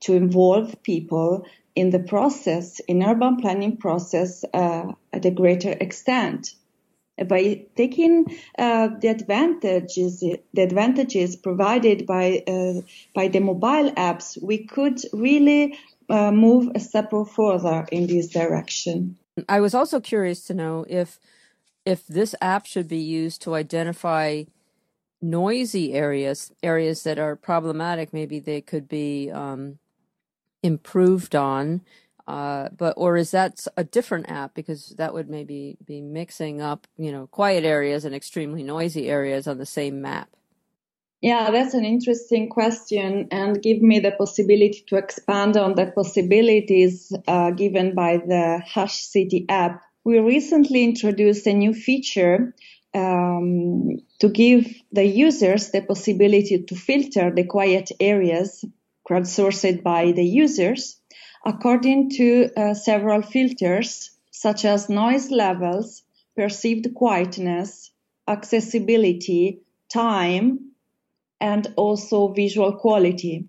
to 0.00 0.14
involve 0.14 0.82
people 0.82 1.46
in 1.74 1.90
the 1.90 1.98
process, 1.98 2.80
in 2.80 3.02
urban 3.02 3.36
planning 3.36 3.76
process, 3.76 4.44
uh, 4.54 4.92
at 5.12 5.24
a 5.24 5.30
greater 5.30 5.70
extent 5.70 6.54
by 7.28 7.66
taking 7.76 8.24
uh, 8.58 8.88
the 9.00 9.08
advantages 9.08 10.20
the 10.20 10.62
advantages 10.62 11.36
provided 11.36 12.06
by 12.06 12.42
uh, 12.46 12.80
by 13.14 13.28
the 13.28 13.40
mobile 13.40 13.90
apps, 13.92 14.42
we 14.42 14.64
could 14.64 14.98
really 15.12 15.78
uh, 16.08 16.32
move 16.32 16.70
a 16.74 16.80
step 16.80 17.12
further 17.34 17.86
in 17.92 18.06
this 18.06 18.28
direction. 18.28 19.16
I 19.48 19.60
was 19.60 19.74
also 19.74 20.00
curious 20.00 20.44
to 20.46 20.54
know 20.54 20.84
if 20.88 21.18
if 21.84 22.06
this 22.06 22.34
app 22.40 22.66
should 22.66 22.88
be 22.88 22.98
used 22.98 23.42
to 23.42 23.54
identify 23.54 24.44
noisy 25.22 25.94
areas, 25.94 26.52
areas 26.62 27.02
that 27.04 27.18
are 27.18 27.36
problematic. 27.36 28.12
Maybe 28.12 28.38
they 28.38 28.60
could 28.60 28.88
be 28.88 29.30
um, 29.30 29.78
improved 30.62 31.34
on 31.34 31.82
uh, 32.30 32.68
but 32.76 32.94
or 32.96 33.16
is 33.16 33.32
that 33.32 33.66
a 33.76 33.82
different 33.82 34.30
app 34.30 34.54
because 34.54 34.90
that 34.90 35.12
would 35.12 35.28
maybe 35.28 35.76
be 35.84 36.00
mixing 36.00 36.60
up, 36.60 36.86
you 36.96 37.10
know, 37.10 37.26
quiet 37.26 37.64
areas 37.64 38.04
and 38.04 38.14
extremely 38.14 38.62
noisy 38.62 39.08
areas 39.08 39.48
on 39.48 39.58
the 39.58 39.66
same 39.66 40.00
map? 40.00 40.28
Yeah, 41.22 41.50
that's 41.50 41.74
an 41.74 41.84
interesting 41.84 42.48
question 42.48 43.28
and 43.30 43.62
give 43.62 43.82
me 43.82 43.98
the 44.00 44.12
possibility 44.12 44.84
to 44.88 44.96
expand 44.96 45.56
on 45.58 45.74
the 45.74 45.86
possibilities 45.86 47.12
uh, 47.28 47.50
given 47.50 47.94
by 47.94 48.16
the 48.18 48.62
Hush 48.66 49.02
City 49.02 49.44
app. 49.48 49.82
We 50.02 50.18
recently 50.18 50.82
introduced 50.82 51.46
a 51.46 51.52
new 51.52 51.74
feature 51.74 52.54
um, 52.94 53.98
to 54.20 54.28
give 54.30 54.66
the 54.92 55.04
users 55.04 55.70
the 55.70 55.82
possibility 55.82 56.62
to 56.62 56.74
filter 56.74 57.30
the 57.30 57.44
quiet 57.44 57.92
areas 58.00 58.64
crowdsourced 59.08 59.82
by 59.82 60.12
the 60.12 60.24
users 60.24 61.00
according 61.44 62.10
to 62.10 62.50
uh, 62.56 62.74
several 62.74 63.22
filters 63.22 64.10
such 64.30 64.64
as 64.64 64.88
noise 64.88 65.30
levels, 65.30 66.02
perceived 66.34 66.94
quietness, 66.94 67.90
accessibility, 68.26 69.60
time, 69.92 70.69
and 71.40 71.72
also 71.76 72.28
visual 72.28 72.72
quality, 72.72 73.48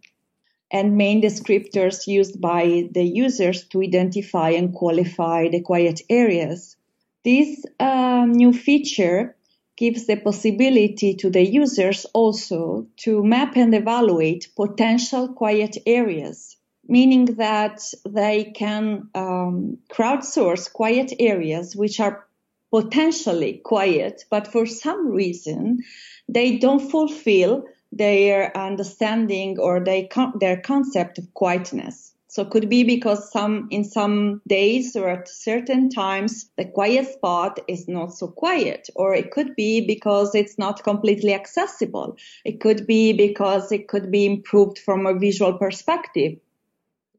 and 0.72 0.98
main 0.98 1.22
descriptors 1.22 2.08
used 2.08 2.40
by 2.40 2.88
the 2.92 3.04
users 3.04 3.66
to 3.68 3.82
identify 3.82 4.50
and 4.50 4.74
qualify 4.74 5.50
the 5.50 5.62
quiet 5.62 6.02
areas. 6.10 6.78
This 7.24 7.66
uh, 7.80 8.26
new 8.28 8.54
feature 8.54 9.36
gives 9.76 10.08
the 10.08 10.16
possibility 10.16 11.16
to 11.16 11.30
the 11.30 11.44
users 11.44 12.06
also 12.14 12.88
to 12.98 13.24
map 13.24 13.56
and 13.56 13.74
evaluate 13.76 14.50
potential 14.56 15.28
quiet 15.34 15.78
areas 15.86 16.58
meaning 16.88 17.26
that 17.38 17.82
they 18.06 18.52
can 18.56 19.08
um, 19.16 19.78
crowdsource 19.90 20.72
quiet 20.72 21.14
areas 21.20 21.76
which 21.76 22.00
are 22.00 22.28
potentially 22.70 23.54
quiet, 23.64 24.26
but 24.30 24.48
for 24.48 24.66
some 24.66 25.08
reason 25.08 25.80
they 26.28 26.58
don't 26.58 26.92
fulfill 26.92 27.66
their 27.92 28.56
understanding 28.58 29.60
or 29.60 29.80
they 29.80 30.08
con- 30.08 30.34
their 30.40 30.60
concept 30.62 31.18
of 31.18 31.34
quietness. 31.34 32.14
So 32.28 32.46
could 32.46 32.70
be 32.70 32.84
because 32.84 33.30
some 33.30 33.68
in 33.72 33.84
some 33.84 34.42
days 34.48 34.96
or 34.96 35.10
at 35.10 35.28
certain 35.28 35.90
times 35.90 36.50
the 36.58 36.64
quiet 36.64 37.08
spot 37.12 37.60
is 37.68 37.90
not 37.90 38.14
so 38.14 38.28
quiet, 38.28 38.90
or 38.96 39.14
it 39.14 39.32
could 39.32 39.54
be 39.58 39.86
because 39.86 40.34
it's 40.34 40.58
not 40.58 40.84
completely 40.84 41.34
accessible. 41.34 42.16
It 42.46 42.62
could 42.62 42.88
be 42.88 43.12
because 43.12 43.74
it 43.74 43.90
could 43.90 44.10
be 44.12 44.26
improved 44.26 44.80
from 44.80 45.06
a 45.06 45.14
visual 45.14 45.58
perspective 45.58 46.38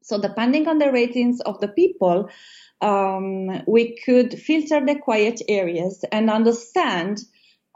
so 0.02 0.20
depending 0.20 0.68
on 0.68 0.78
the 0.78 0.92
ratings 0.92 1.40
of 1.40 1.60
the 1.60 1.68
people, 1.68 2.28
um, 2.80 3.62
we 3.66 3.96
could 4.04 4.38
filter 4.38 4.84
the 4.84 4.96
quiet 4.96 5.40
areas 5.48 6.04
and 6.10 6.28
understand 6.28 7.20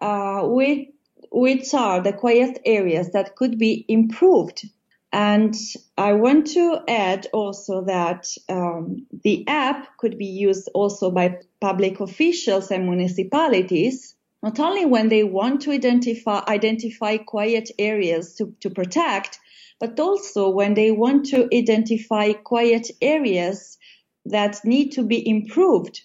uh, 0.02 0.42
which, 0.42 0.88
which 1.36 1.74
are 1.74 2.00
the 2.00 2.12
quiet 2.12 2.58
areas 2.64 3.12
that 3.12 3.36
could 3.36 3.58
be 3.58 3.84
improved. 3.88 4.64
And 5.12 5.54
I 5.98 6.14
want 6.14 6.46
to 6.48 6.80
add 6.88 7.26
also 7.32 7.84
that 7.84 8.26
um, 8.48 9.06
the 9.22 9.46
app 9.46 9.96
could 9.98 10.16
be 10.18 10.26
used 10.26 10.68
also 10.74 11.10
by 11.10 11.38
public 11.60 12.00
officials 12.00 12.70
and 12.70 12.86
municipalities 12.86 14.16
not 14.42 14.60
only 14.60 14.86
when 14.86 15.08
they 15.08 15.24
want 15.24 15.62
to 15.62 15.72
identify 15.72 16.40
identify 16.46 17.16
quiet 17.16 17.70
areas 17.78 18.34
to, 18.36 18.54
to 18.60 18.70
protect, 18.70 19.38
but 19.80 19.98
also 19.98 20.48
when 20.48 20.74
they 20.74 20.90
want 20.90 21.26
to 21.26 21.48
identify 21.52 22.32
quiet 22.32 22.90
areas 23.02 23.76
that 24.24 24.64
need 24.64 24.92
to 24.92 25.02
be 25.02 25.28
improved. 25.28 26.00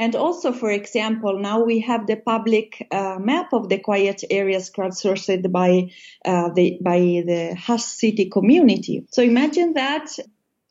And 0.00 0.16
also, 0.16 0.52
for 0.52 0.70
example, 0.70 1.38
now 1.38 1.62
we 1.62 1.80
have 1.80 2.06
the 2.06 2.16
public 2.16 2.88
uh, 2.90 3.18
map 3.20 3.52
of 3.52 3.68
the 3.68 3.78
quiet 3.78 4.24
areas 4.30 4.70
crowdsourced 4.70 5.52
by 5.52 5.90
uh, 6.24 6.48
the 6.54 6.78
by 6.80 7.00
the 7.00 7.54
Hush 7.54 7.84
City 7.84 8.30
community. 8.30 9.04
So 9.10 9.22
imagine 9.22 9.74
that 9.74 10.08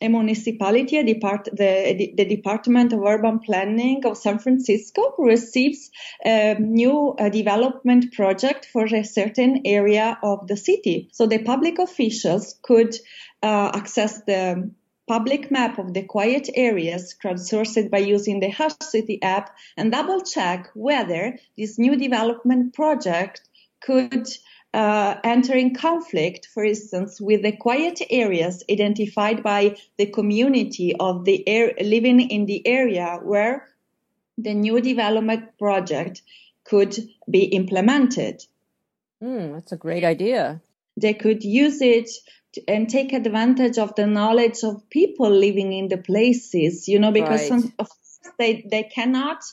a 0.01 0.07
municipality, 0.07 0.97
a 0.97 1.03
depart, 1.03 1.45
the, 1.45 2.11
the 2.17 2.25
Department 2.25 2.91
of 2.93 3.01
Urban 3.05 3.37
Planning 3.39 4.03
of 4.05 4.17
San 4.17 4.39
Francisco 4.39 5.13
receives 5.19 5.91
a 6.25 6.55
new 6.59 7.09
uh, 7.19 7.29
development 7.29 8.13
project 8.13 8.65
for 8.65 8.85
a 8.85 9.03
certain 9.03 9.61
area 9.65 10.17
of 10.23 10.47
the 10.47 10.57
city. 10.57 11.09
So 11.11 11.27
the 11.27 11.43
public 11.43 11.77
officials 11.77 12.57
could 12.63 12.95
uh, 13.43 13.71
access 13.75 14.23
the 14.23 14.71
public 15.09 15.49
map 15.49 15.79
of 15.79 15.95
the 15.95 16.03
quiet 16.03 16.47
areas 16.53 17.15
crowdsourced 17.21 17.89
by 17.89 17.97
using 17.97 18.39
the 18.39 18.49
Hush 18.49 18.77
City 18.83 19.19
app 19.23 19.57
and 19.75 19.91
double 19.91 20.21
check 20.21 20.69
whether 20.75 21.35
this 21.57 21.79
new 21.79 21.95
development 21.95 22.75
project 22.75 23.41
could 23.81 24.27
uh, 24.71 25.15
enter 25.23 25.55
in 25.55 25.73
conflict, 25.73 26.47
for 26.53 26.63
instance, 26.63 27.19
with 27.19 27.41
the 27.41 27.51
quiet 27.51 27.99
areas 28.11 28.63
identified 28.69 29.41
by 29.41 29.75
the 29.97 30.05
community 30.05 30.95
of 30.99 31.25
the 31.25 31.37
air 31.49 31.73
living 31.81 32.19
in 32.21 32.45
the 32.45 32.61
area 32.67 33.19
where 33.23 33.67
the 34.37 34.53
new 34.53 34.79
development 34.79 35.57
project 35.57 36.21
could 36.65 36.95
be 37.27 37.45
implemented. 37.45 38.45
Mm, 39.23 39.55
that's 39.55 39.71
a 39.71 39.77
great 39.85 40.03
idea. 40.03 40.61
They 40.97 41.15
could 41.15 41.43
use 41.43 41.81
it 41.81 42.11
and 42.67 42.89
take 42.89 43.13
advantage 43.13 43.77
of 43.77 43.95
the 43.95 44.07
knowledge 44.07 44.63
of 44.63 44.89
people 44.89 45.29
living 45.29 45.73
in 45.73 45.87
the 45.87 45.97
places, 45.97 46.87
you 46.87 46.99
know, 46.99 47.11
because 47.11 47.49
right. 47.49 47.61
some, 47.61 47.73
they, 48.37 48.65
they 48.69 48.83
cannot 48.83 49.43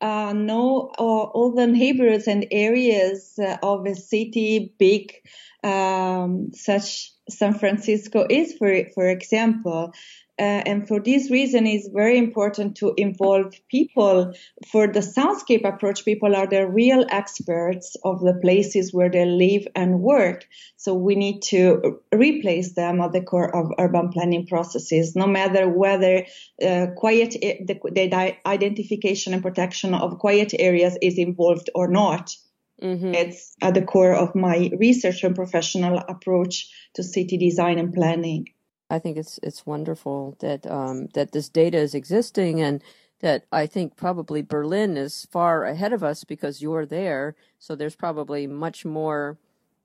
uh, 0.00 0.32
know 0.32 0.90
uh, 0.98 1.02
all 1.02 1.54
the 1.54 1.66
neighborhoods 1.66 2.26
and 2.26 2.46
areas 2.50 3.38
uh, 3.38 3.56
of 3.62 3.86
a 3.86 3.94
city 3.94 4.74
big 4.78 5.14
um, 5.62 6.50
such 6.52 7.12
San 7.28 7.54
Francisco 7.54 8.26
is, 8.28 8.54
for 8.54 8.84
for 8.94 9.08
example. 9.08 9.92
Uh, 10.38 10.62
and 10.64 10.88
for 10.88 10.98
this 10.98 11.30
reason, 11.30 11.66
it's 11.66 11.88
very 11.88 12.16
important 12.16 12.74
to 12.76 12.94
involve 12.96 13.54
people. 13.70 14.32
For 14.70 14.86
the 14.86 15.00
soundscape 15.00 15.64
approach, 15.68 16.06
people 16.06 16.34
are 16.34 16.46
the 16.46 16.66
real 16.66 17.04
experts 17.10 17.96
of 18.02 18.20
the 18.20 18.34
places 18.34 18.94
where 18.94 19.10
they 19.10 19.26
live 19.26 19.66
and 19.76 20.00
work. 20.00 20.46
So 20.76 20.94
we 20.94 21.16
need 21.16 21.42
to 21.48 22.00
replace 22.14 22.72
them 22.72 23.00
at 23.02 23.12
the 23.12 23.20
core 23.20 23.54
of 23.54 23.72
urban 23.78 24.08
planning 24.08 24.46
processes, 24.46 25.14
no 25.14 25.26
matter 25.26 25.68
whether 25.68 26.24
uh, 26.62 26.86
quiet 26.96 27.32
the, 27.32 27.78
the 27.92 28.36
identification 28.46 29.34
and 29.34 29.42
protection 29.42 29.92
of 29.92 30.18
quiet 30.18 30.54
areas 30.58 30.96
is 31.02 31.18
involved 31.18 31.68
or 31.74 31.88
not. 31.88 32.34
Mm-hmm. 32.82 33.14
It's 33.14 33.54
at 33.62 33.74
the 33.74 33.82
core 33.82 34.14
of 34.14 34.34
my 34.34 34.70
research 34.78 35.22
and 35.22 35.36
professional 35.36 35.98
approach 35.98 36.68
to 36.94 37.02
city 37.02 37.36
design 37.36 37.78
and 37.78 37.92
planning. 37.92 38.46
I 38.92 38.98
think 38.98 39.16
it's 39.16 39.40
it's 39.42 39.66
wonderful 39.66 40.36
that 40.40 40.66
um, 40.70 41.08
that 41.14 41.32
this 41.32 41.48
data 41.48 41.78
is 41.78 41.94
existing 41.94 42.60
and 42.60 42.82
that 43.20 43.46
I 43.50 43.66
think 43.66 43.96
probably 43.96 44.42
Berlin 44.42 44.96
is 44.98 45.26
far 45.30 45.64
ahead 45.64 45.92
of 45.94 46.04
us 46.04 46.24
because 46.24 46.60
you're 46.60 46.84
there. 46.86 47.34
So 47.58 47.74
there's 47.74 47.96
probably 47.96 48.46
much 48.46 48.84
more, 48.84 49.38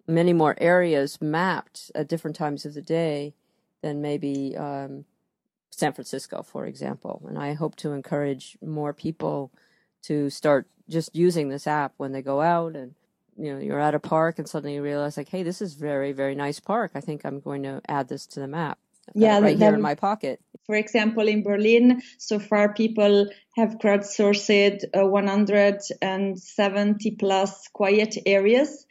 many 0.07 0.33
more 0.33 0.55
areas 0.59 1.21
mapped 1.21 1.91
at 1.95 2.09
different 2.09 2.35
times 2.35 2.65
of 2.65 2.73
the 2.73 2.81
day 2.81 3.33
than 3.81 4.01
maybe 4.01 4.57
um, 4.57 5.05
San 5.71 5.93
Francisco, 5.93 6.43
for 6.43 6.65
example. 6.65 7.23
And 7.29 7.37
I 7.37 7.53
hope 7.53 7.75
to 7.77 7.93
encourage 7.93 8.57
more 8.61 8.93
people 8.93 9.51
to 10.03 10.29
start 10.29 10.67
just 10.89 11.15
using 11.15 11.49
this 11.49 11.67
app 11.67 11.93
when 11.97 12.11
they 12.11 12.21
go 12.21 12.41
out 12.41 12.75
and 12.75 12.95
you 13.37 13.53
know 13.53 13.59
you're 13.59 13.79
at 13.79 13.95
a 13.95 13.99
park 13.99 14.39
and 14.39 14.49
suddenly 14.49 14.75
you 14.75 14.81
realize 14.81 15.17
like 15.17 15.29
hey 15.29 15.43
this 15.43 15.61
is 15.61 15.75
very 15.75 16.11
very 16.11 16.33
nice 16.33 16.59
park 16.59 16.91
i 16.95 17.01
think 17.01 17.25
i'm 17.25 17.39
going 17.39 17.61
to 17.63 17.81
add 17.87 18.07
this 18.07 18.25
to 18.25 18.39
the 18.39 18.47
map 18.47 18.79
yeah 19.15 19.39
right 19.39 19.57
here 19.57 19.73
in 19.73 19.81
my 19.81 19.95
pocket 19.95 20.39
for 20.65 20.75
example 20.75 21.27
in 21.27 21.43
berlin 21.43 22.01
so 22.17 22.39
far 22.39 22.73
people 22.73 23.27
have 23.55 23.77
crowdsourced 23.79 24.83
uh, 24.95 25.05
170 25.05 27.11
plus 27.11 27.67
quiet 27.73 28.17
areas 28.25 28.85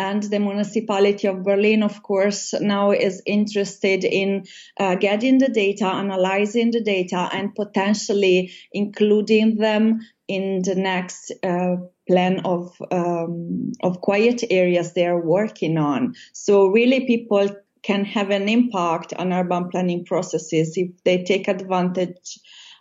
and 0.00 0.22
the 0.22 0.38
municipality 0.38 1.28
of 1.28 1.42
Berlin, 1.42 1.82
of 1.82 2.02
course, 2.02 2.54
now 2.58 2.90
is 2.90 3.22
interested 3.26 4.02
in 4.02 4.44
uh, 4.78 4.94
getting 4.94 5.36
the 5.36 5.48
data, 5.48 5.84
analyzing 5.84 6.70
the 6.70 6.82
data, 6.82 7.28
and 7.30 7.54
potentially 7.54 8.50
including 8.72 9.56
them 9.56 10.00
in 10.26 10.62
the 10.62 10.74
next 10.74 11.32
uh, 11.42 11.76
plan 12.08 12.40
of 12.46 12.74
um, 12.90 13.72
of 13.82 14.00
quiet 14.00 14.42
areas 14.48 14.94
they 14.94 15.06
are 15.06 15.20
working 15.20 15.76
on. 15.76 16.14
So 16.32 16.68
really, 16.68 17.06
people 17.06 17.50
can 17.82 18.04
have 18.04 18.30
an 18.30 18.48
impact 18.48 19.12
on 19.14 19.32
urban 19.32 19.68
planning 19.68 20.04
processes 20.04 20.76
if 20.76 20.90
they 21.04 21.24
take 21.24 21.48
advantage 21.48 22.38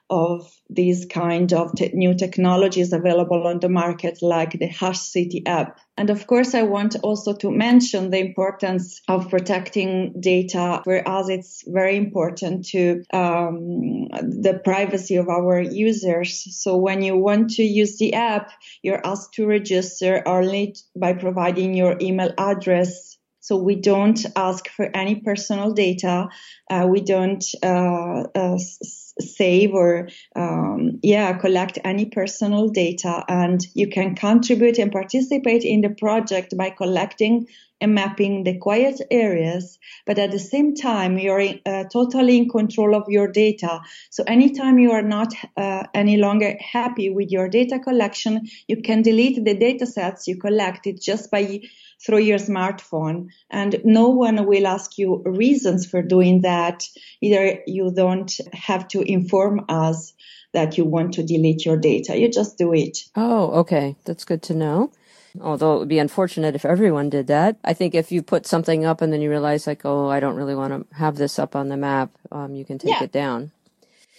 of 0.10 0.51
these 0.70 1.06
kind 1.06 1.53
of 1.53 1.74
te- 1.75 1.91
new 1.94 2.15
technologies 2.15 2.94
available 2.94 3.46
on 3.46 3.60
the 3.60 3.70
market, 3.70 4.20
like 4.22 4.53
the 4.53 4.68
Hush 4.68 5.00
City 5.00 5.46
app. 5.46 5.79
And 5.98 6.10
of 6.10 6.25
course, 6.25 6.56
I 6.56 6.63
want 6.63 6.96
also 7.03 7.36
to 7.36 7.51
mention 7.51 8.10
the 8.10 8.20
importance 8.20 9.01
of 9.08 9.29
protecting 9.29 10.20
data. 10.20 10.82
Us, 11.06 11.29
it's 11.29 11.63
very 11.68 11.96
important 11.98 12.65
to 12.70 13.03
um, 13.13 14.08
the 14.10 14.60
privacy 14.63 15.15
of 15.18 15.29
our 15.29 15.62
users. 15.62 16.48
So 16.60 16.77
when 16.77 17.01
you 17.03 17.15
want 17.18 17.51
to 17.51 17.63
use 17.63 17.98
the 17.98 18.13
app, 18.13 18.51
you're 18.82 19.06
asked 19.06 19.34
to 19.36 19.46
register 19.46 20.24
only 20.27 20.75
by 20.96 21.13
providing 21.13 21.74
your 21.75 21.98
email 22.01 22.34
address 22.38 23.18
so 23.39 23.58
we 23.58 23.75
don't 23.75 24.25
ask 24.36 24.67
for 24.69 24.89
any 24.96 25.15
personal 25.15 25.72
data. 25.72 26.27
Uh, 26.69 26.88
we 26.89 27.01
don't 27.01 27.43
uh, 27.63 28.24
uh, 28.36 28.58
save 28.58 29.74
or 29.74 30.10
um, 30.36 31.00
yeah 31.03 31.34
collect 31.38 31.79
any 31.84 32.05
personal 32.05 32.69
data, 32.69 33.24
and 33.27 33.65
you 33.74 33.88
can 33.88 34.15
contribute 34.15 34.77
and 34.77 34.91
participate 34.91 35.63
in 35.63 35.81
the 35.81 35.89
project 35.89 36.55
by 36.58 36.69
collecting 36.69 37.48
and 37.81 37.96
mapping 37.96 38.43
the 38.43 38.58
quiet 38.58 39.00
areas, 39.10 39.79
but 40.05 40.19
at 40.19 40.31
the 40.31 40.39
same 40.39 40.75
time, 40.75 41.17
you're 41.17 41.53
uh, 41.65 41.86
totally 41.91 42.38
in 42.38 42.50
control 42.50 42.96
of 42.96 43.03
your 43.08 43.31
data. 43.31 43.79
So 44.10 44.24
anytime 44.27 44.79
you 44.79 44.91
are 44.91 45.01
not 45.01 45.34
uh, 45.55 45.84
any 45.93 46.17
longer 46.17 46.58
happy 46.60 47.10
with 47.10 47.29
your 47.31 47.48
data 47.48 47.79
collection, 47.79 48.48
you 48.67 48.81
can 48.81 49.01
delete 49.01 49.43
the 49.43 49.53
data 49.53 49.86
sets 49.86 50.28
you 50.28 50.38
collected 50.38 50.99
just 51.02 51.32
by 51.32 51.62
through 52.05 52.19
your 52.19 52.38
smartphone 52.38 53.29
and 53.49 53.81
no 53.83 54.09
one 54.09 54.45
will 54.45 54.67
ask 54.67 54.97
you 54.97 55.21
reasons 55.25 55.85
for 55.85 56.01
doing 56.01 56.41
that. 56.41 56.83
Either 57.21 57.59
you 57.67 57.91
don't 57.93 58.33
have 58.53 58.88
to 58.88 59.01
inform 59.01 59.65
us 59.69 60.13
that 60.53 60.77
you 60.77 60.85
want 60.85 61.13
to 61.13 61.23
delete 61.23 61.65
your 61.65 61.77
data. 61.77 62.17
You 62.17 62.29
just 62.29 62.57
do 62.57 62.73
it. 62.73 62.99
Oh, 63.15 63.51
okay. 63.59 63.95
That's 64.05 64.25
good 64.25 64.41
to 64.43 64.53
know. 64.53 64.91
Although 65.39 65.75
it 65.75 65.79
would 65.79 65.89
be 65.89 65.99
unfortunate 65.99 66.55
if 66.55 66.65
everyone 66.65 67.09
did 67.09 67.27
that. 67.27 67.57
I 67.63 67.73
think 67.73 67.93
if 67.93 68.12
you 68.12 68.23
put 68.23 68.47
something 68.47 68.83
up 68.83 69.01
and 69.01 69.13
then 69.13 69.21
you 69.21 69.29
realize, 69.29 69.67
like, 69.67 69.85
oh, 69.85 70.09
I 70.09 70.19
don't 70.19 70.35
really 70.35 70.55
want 70.55 70.73
to 70.73 70.95
have 70.95 71.17
this 71.17 71.38
up 71.38 71.55
on 71.55 71.69
the 71.69 71.77
map, 71.77 72.09
um, 72.31 72.55
you 72.55 72.65
can 72.65 72.79
take 72.79 72.93
yeah. 72.93 73.03
it 73.03 73.12
down 73.12 73.51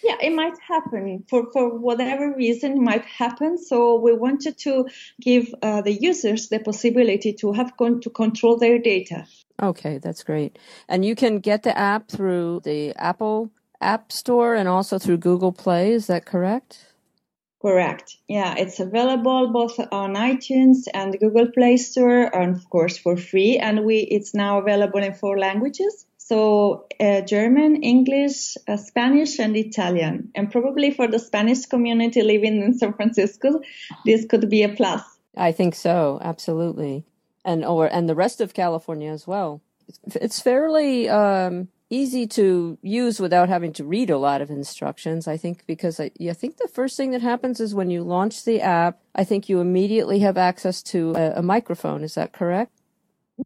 yeah 0.02 0.16
it 0.20 0.32
might 0.34 0.58
happen 0.66 1.24
for 1.28 1.50
for 1.52 1.78
whatever 1.78 2.34
reason 2.34 2.72
it 2.72 2.80
might 2.80 3.04
happen 3.04 3.58
so 3.58 3.96
we 3.96 4.12
wanted 4.12 4.56
to 4.58 4.86
give 5.20 5.54
uh, 5.62 5.82
the 5.82 5.92
users 5.92 6.48
the 6.48 6.58
possibility 6.58 7.32
to 7.32 7.52
have 7.52 7.76
con- 7.76 8.00
to 8.00 8.10
control 8.10 8.56
their 8.56 8.78
data 8.78 9.26
okay 9.62 9.98
that's 9.98 10.22
great 10.22 10.58
and 10.88 11.04
you 11.04 11.14
can 11.14 11.38
get 11.38 11.62
the 11.62 11.76
app 11.76 12.08
through 12.08 12.60
the 12.64 12.94
apple 12.96 13.50
app 13.80 14.12
store 14.12 14.54
and 14.54 14.68
also 14.68 14.98
through 14.98 15.16
google 15.16 15.52
play 15.52 15.92
is 15.92 16.06
that 16.06 16.24
correct 16.24 16.90
Correct. 17.60 18.16
Yeah, 18.26 18.54
it's 18.56 18.80
available 18.80 19.52
both 19.52 19.78
on 19.92 20.14
iTunes 20.14 20.88
and 20.94 21.18
Google 21.20 21.52
Play 21.52 21.76
Store, 21.76 22.34
and 22.34 22.56
of 22.56 22.70
course 22.70 22.96
for 22.96 23.18
free. 23.18 23.58
And 23.58 23.84
we 23.84 23.98
it's 23.98 24.32
now 24.32 24.58
available 24.60 25.02
in 25.02 25.12
four 25.12 25.38
languages. 25.38 26.06
So 26.30 26.86
uh, 27.00 27.22
German, 27.22 27.82
English, 27.82 28.56
uh, 28.68 28.76
Spanish, 28.76 29.40
and 29.40 29.56
Italian. 29.56 30.30
And 30.36 30.48
probably 30.48 30.92
for 30.92 31.08
the 31.08 31.18
Spanish 31.18 31.66
community 31.66 32.22
living 32.22 32.62
in 32.62 32.78
San 32.78 32.92
Francisco, 32.92 33.60
this 34.06 34.26
could 34.26 34.48
be 34.48 34.62
a 34.62 34.68
plus. 34.68 35.02
I 35.36 35.50
think 35.50 35.74
so, 35.74 36.20
absolutely, 36.22 37.04
and 37.44 37.64
or 37.64 37.92
and 37.92 38.08
the 38.08 38.14
rest 38.14 38.40
of 38.40 38.54
California 38.54 39.10
as 39.10 39.26
well. 39.26 39.60
It's 40.14 40.40
fairly 40.40 41.08
um, 41.08 41.66
easy 41.88 42.28
to 42.28 42.78
use 42.80 43.18
without 43.18 43.48
having 43.48 43.72
to 43.72 43.84
read 43.84 44.08
a 44.08 44.18
lot 44.18 44.40
of 44.40 44.50
instructions. 44.50 45.26
I 45.26 45.36
think 45.36 45.66
because 45.66 45.98
I, 45.98 46.12
I 46.20 46.32
think 46.32 46.58
the 46.58 46.68
first 46.68 46.96
thing 46.96 47.10
that 47.10 47.22
happens 47.22 47.58
is 47.58 47.74
when 47.74 47.90
you 47.90 48.04
launch 48.04 48.44
the 48.44 48.60
app, 48.60 49.00
I 49.16 49.24
think 49.24 49.48
you 49.48 49.58
immediately 49.58 50.20
have 50.20 50.38
access 50.38 50.80
to 50.94 51.12
a, 51.16 51.40
a 51.40 51.42
microphone. 51.42 52.04
Is 52.04 52.14
that 52.14 52.32
correct? 52.32 52.79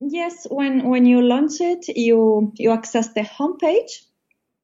Yes, 0.01 0.47
when 0.51 0.89
when 0.89 1.07
you 1.07 1.23
launch 1.23 1.61
it, 1.61 1.89
you 1.89 2.53
you 2.57 2.71
access 2.71 3.13
the 3.13 3.21
homepage, 3.23 4.03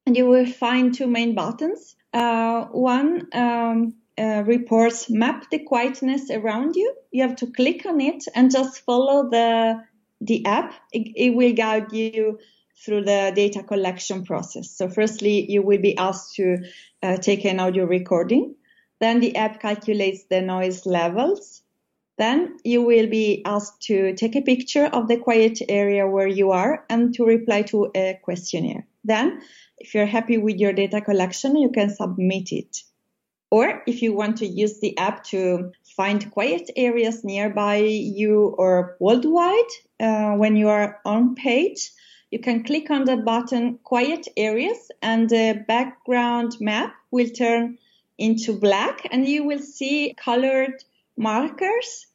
and 0.07 0.17
you 0.17 0.27
will 0.27 0.47
find 0.47 0.95
two 0.95 1.07
main 1.07 1.35
buttons. 1.35 1.97
Uh, 2.13 2.67
one 2.67 3.29
um, 3.33 3.95
uh, 4.19 4.43
reports 4.47 5.09
map 5.09 5.49
the 5.51 5.59
quietness 5.59 6.31
around 6.31 6.75
you. 6.77 6.95
You 7.11 7.23
have 7.23 7.37
to 7.37 7.47
click 7.47 7.87
on 7.87 8.01
it 8.01 8.25
and 8.35 8.51
just 8.51 8.85
follow 8.85 9.29
the 9.31 9.83
the 10.21 10.45
app. 10.47 10.75
It, 10.93 11.13
it 11.17 11.31
will 11.35 11.53
guide 11.53 11.93
you 11.93 12.39
through 12.85 13.05
the 13.05 13.33
data 13.35 13.63
collection 13.63 14.25
process. 14.25 14.71
So, 14.71 14.89
firstly, 14.89 15.51
you 15.51 15.63
will 15.63 15.81
be 15.81 15.97
asked 15.97 16.35
to 16.37 16.59
uh, 17.03 17.17
take 17.19 17.45
an 17.45 17.61
audio 17.61 17.85
recording. 17.85 18.55
Then 19.01 19.21
the 19.21 19.37
app 19.37 19.61
calculates 19.61 20.25
the 20.25 20.41
noise 20.41 20.87
levels 20.87 21.63
then 22.21 22.59
you 22.65 22.83
will 22.83 23.07
be 23.07 23.43
asked 23.47 23.81
to 23.81 24.15
take 24.15 24.37
a 24.37 24.43
picture 24.43 24.85
of 24.85 25.09
the 25.09 25.17
quiet 25.17 25.59
area 25.71 26.07
where 26.07 26.29
you 26.29 26.51
are 26.51 26.85
and 26.91 27.15
to 27.15 27.25
reply 27.25 27.63
to 27.63 27.91
a 27.95 28.21
questionnaire. 28.23 28.87
Then, 29.05 29.41
if 29.79 29.95
you're 29.95 30.05
happy 30.05 30.37
with 30.37 30.59
your 30.59 30.75
data 30.75 31.01
collection, 31.01 31.57
you 31.57 31.71
can 31.71 31.89
submit 31.89 32.53
it. 32.53 32.83
Or 33.51 33.83
if 33.87 34.03
you 34.03 34.13
want 34.13 34.37
to 34.39 34.47
use 34.47 34.81
the 34.81 34.99
app 34.99 35.25
to 35.33 35.73
find 35.97 36.31
quiet 36.31 36.71
areas 36.77 37.25
nearby 37.25 37.79
you 37.79 38.55
or 38.59 38.97
worldwide 39.01 39.73
uh, 39.99 40.35
when 40.35 40.57
you 40.57 40.69
are 40.69 41.01
on 41.07 41.35
page, 41.35 41.91
you 42.31 42.39
can 42.39 42.65
click 42.65 42.91
on 42.91 43.07
the 43.07 43.17
button 43.17 43.79
quiet 43.83 44.29
areas 44.37 44.91
and 45.01 45.31
the 45.31 45.65
background 45.67 46.57
map 46.61 46.95
will 47.11 47.31
turn 47.31 47.79
into 48.19 48.53
black 48.53 49.09
and 49.11 49.27
you 49.27 49.43
will 49.43 49.59
see 49.59 50.15
colored 50.23 50.85
markers 51.17 52.07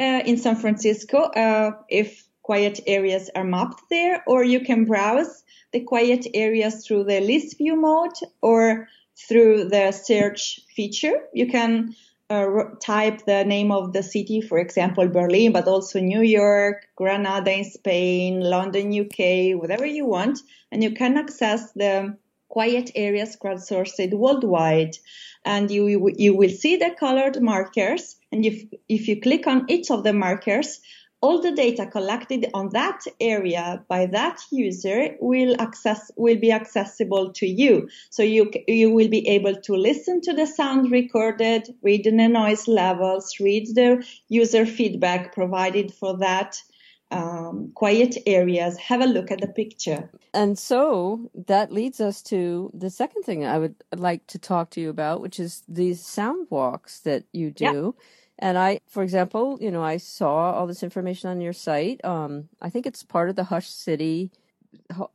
uh, 0.00 0.22
in 0.24 0.36
San 0.36 0.56
Francisco 0.56 1.18
uh, 1.18 1.72
if 1.88 2.28
quiet 2.42 2.80
areas 2.86 3.30
are 3.34 3.44
mapped 3.44 3.82
there, 3.90 4.22
or 4.26 4.42
you 4.42 4.60
can 4.60 4.84
browse 4.84 5.44
the 5.72 5.80
quiet 5.80 6.26
areas 6.32 6.86
through 6.86 7.04
the 7.04 7.20
list 7.20 7.58
view 7.58 7.76
mode 7.76 8.16
or 8.40 8.88
through 9.28 9.68
the 9.68 9.92
search 9.92 10.60
feature. 10.74 11.24
You 11.34 11.48
can 11.48 11.94
uh, 12.30 12.46
type 12.80 13.24
the 13.26 13.44
name 13.44 13.70
of 13.70 13.92
the 13.92 14.02
city, 14.02 14.40
for 14.40 14.58
example, 14.58 15.08
Berlin, 15.08 15.52
but 15.52 15.66
also 15.66 16.00
New 16.00 16.22
York, 16.22 16.86
Granada 16.96 17.52
in 17.52 17.64
Spain, 17.64 18.40
London, 18.40 18.98
UK, 18.98 19.60
whatever 19.60 19.86
you 19.86 20.06
want, 20.06 20.38
and 20.70 20.82
you 20.82 20.92
can 20.92 21.16
access 21.16 21.72
the 21.72 22.16
quiet 22.48 22.90
areas 22.94 23.36
crowdsourced 23.36 24.12
worldwide. 24.12 24.96
And 25.44 25.70
you, 25.70 26.10
you 26.16 26.34
will 26.34 26.50
see 26.50 26.76
the 26.76 26.94
colored 26.98 27.40
markers. 27.40 28.16
And 28.32 28.44
if, 28.44 28.64
if 28.88 29.08
you 29.08 29.20
click 29.20 29.46
on 29.46 29.66
each 29.68 29.90
of 29.90 30.04
the 30.04 30.12
markers, 30.12 30.80
all 31.20 31.40
the 31.40 31.52
data 31.52 31.86
collected 31.86 32.48
on 32.54 32.68
that 32.70 33.00
area 33.20 33.84
by 33.88 34.06
that 34.06 34.40
user 34.52 35.16
will 35.20 35.60
access 35.60 36.10
will 36.16 36.38
be 36.38 36.52
accessible 36.52 37.32
to 37.32 37.46
you 37.46 37.88
so 38.10 38.22
you 38.22 38.50
you 38.68 38.90
will 38.90 39.08
be 39.08 39.26
able 39.26 39.54
to 39.54 39.74
listen 39.74 40.20
to 40.20 40.32
the 40.32 40.46
sound 40.46 40.90
recorded 40.92 41.74
read 41.82 42.04
the 42.04 42.12
noise 42.12 42.68
levels 42.68 43.40
read 43.40 43.66
the 43.74 44.04
user 44.28 44.64
feedback 44.64 45.34
provided 45.34 45.92
for 45.92 46.16
that 46.18 46.62
um, 47.10 47.70
quiet 47.74 48.16
areas 48.26 48.76
have 48.78 49.00
a 49.00 49.06
look 49.06 49.30
at 49.30 49.40
the 49.40 49.48
picture 49.48 50.10
and 50.34 50.58
so 50.58 51.30
that 51.34 51.72
leads 51.72 52.00
us 52.00 52.22
to 52.22 52.70
the 52.74 52.90
second 52.90 53.22
thing 53.22 53.46
i 53.46 53.58
would 53.58 53.74
like 53.96 54.26
to 54.26 54.38
talk 54.38 54.70
to 54.70 54.80
you 54.80 54.90
about 54.90 55.20
which 55.20 55.40
is 55.40 55.62
these 55.68 56.04
sound 56.04 56.46
walks 56.50 57.00
that 57.00 57.24
you 57.32 57.50
do 57.50 57.94
yeah 57.96 58.04
and 58.38 58.56
I, 58.56 58.80
for 58.86 59.02
example, 59.02 59.58
you 59.60 59.70
know, 59.70 59.82
I 59.82 59.96
saw 59.96 60.52
all 60.52 60.66
this 60.66 60.84
information 60.84 61.28
on 61.28 61.40
your 61.40 61.52
site. 61.52 62.04
Um, 62.04 62.48
I 62.62 62.70
think 62.70 62.86
it's 62.86 63.02
part 63.02 63.28
of 63.28 63.36
the 63.36 63.44
Hush 63.44 63.68
City 63.68 64.30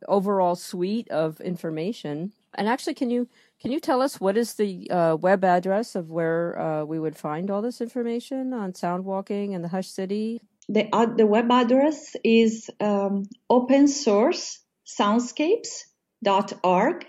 overall 0.08 0.56
suite 0.56 1.10
of 1.10 1.40
information. 1.40 2.34
And 2.56 2.68
actually, 2.68 2.94
can 2.96 3.10
you 3.10 3.28
can 3.62 3.72
you 3.72 3.80
tell 3.80 4.02
us 4.02 4.20
what 4.20 4.38
is 4.38 4.56
the 4.56 4.90
uh, 4.92 5.16
web 5.16 5.44
address 5.44 5.96
of 5.96 6.10
where 6.10 6.60
uh, 6.60 6.84
we 6.84 7.00
would 7.00 7.16
find 7.16 7.50
all 7.50 7.62
this 7.62 7.80
information 7.80 8.54
on 8.54 8.76
sound 8.76 9.06
walking 9.06 9.56
and 9.56 9.64
the 9.64 9.70
Hush 9.70 9.88
City? 9.88 10.42
The 10.70 10.88
uh, 10.94 11.08
the 11.18 11.26
web 11.26 11.52
address 11.52 12.16
is 12.24 12.70
um, 12.80 13.24
open 13.50 13.88
source 13.88 14.60
soundscapes.org 15.00 17.06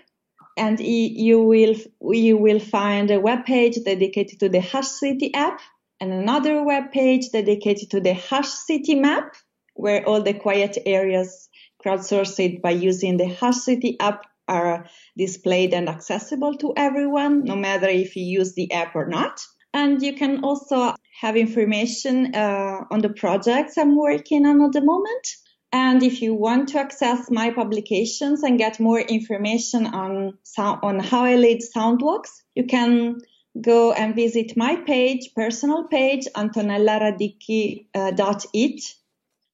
and 0.57 0.79
you 0.79 1.41
will 1.41 1.75
you 2.13 2.37
will 2.37 2.59
find 2.59 3.11
a 3.11 3.19
web 3.19 3.45
page 3.45 3.77
dedicated 3.83 4.39
to 4.39 4.49
the 4.49 4.61
Hush 4.61 4.87
City 4.87 5.33
app 5.33 5.59
and 5.99 6.11
another 6.11 6.63
web 6.63 6.91
page 6.91 7.29
dedicated 7.31 7.91
to 7.91 7.99
the 7.99 8.13
Hush 8.13 8.49
City 8.49 8.95
map, 8.95 9.35
where 9.73 10.07
all 10.07 10.21
the 10.21 10.33
quiet 10.33 10.77
areas 10.85 11.49
crowdsourced 11.83 12.61
by 12.61 12.71
using 12.71 13.17
the 13.17 13.33
Hush 13.33 13.57
City 13.57 13.97
app 13.99 14.23
are 14.47 14.87
displayed 15.17 15.73
and 15.73 15.89
accessible 15.89 16.55
to 16.57 16.73
everyone, 16.77 17.43
no 17.43 17.55
matter 17.55 17.87
if 17.87 18.15
you 18.15 18.23
use 18.23 18.53
the 18.53 18.71
app 18.71 18.95
or 18.95 19.07
not. 19.07 19.41
And 19.73 20.01
you 20.01 20.13
can 20.13 20.43
also 20.43 20.95
have 21.21 21.37
information 21.37 22.35
uh, 22.35 22.81
on 22.91 22.99
the 22.99 23.09
projects 23.09 23.77
I'm 23.77 23.97
working 23.97 24.45
on 24.45 24.61
at 24.61 24.73
the 24.73 24.81
moment. 24.81 25.27
And 25.71 26.03
if 26.03 26.21
you 26.21 26.33
want 26.33 26.69
to 26.69 26.79
access 26.79 27.29
my 27.29 27.51
publications 27.51 28.43
and 28.43 28.57
get 28.57 28.79
more 28.79 28.99
information 28.99 29.85
on 29.87 30.37
sound, 30.43 30.79
on 30.83 30.99
how 30.99 31.25
I 31.25 31.35
lead 31.35 31.61
Soundwalks, 31.75 32.29
you 32.55 32.65
can 32.65 33.17
go 33.59 33.91
and 33.91 34.15
visit 34.15 34.55
my 34.55 34.75
page, 34.75 35.31
personal 35.35 35.85
page, 35.85 36.27
antonellaradicchi.it. 36.35 38.81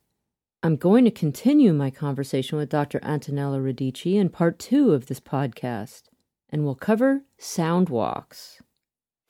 I'm 0.63 0.75
going 0.75 1.05
to 1.05 1.11
continue 1.11 1.73
my 1.73 1.89
conversation 1.89 2.59
with 2.59 2.69
Dr. 2.69 2.99
Antonella 2.99 3.59
Radicchi 3.59 4.19
in 4.19 4.29
part 4.29 4.59
two 4.59 4.93
of 4.93 5.07
this 5.07 5.19
podcast, 5.19 6.03
and 6.51 6.63
we'll 6.63 6.75
cover 6.75 7.23
sound 7.39 7.89
walks. 7.89 8.61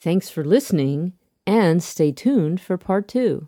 Thanks 0.01 0.29
for 0.29 0.43
listening, 0.43 1.13
and 1.47 1.81
stay 1.81 2.11
tuned 2.11 2.59
for 2.59 2.77
part 2.77 3.07
two. 3.07 3.47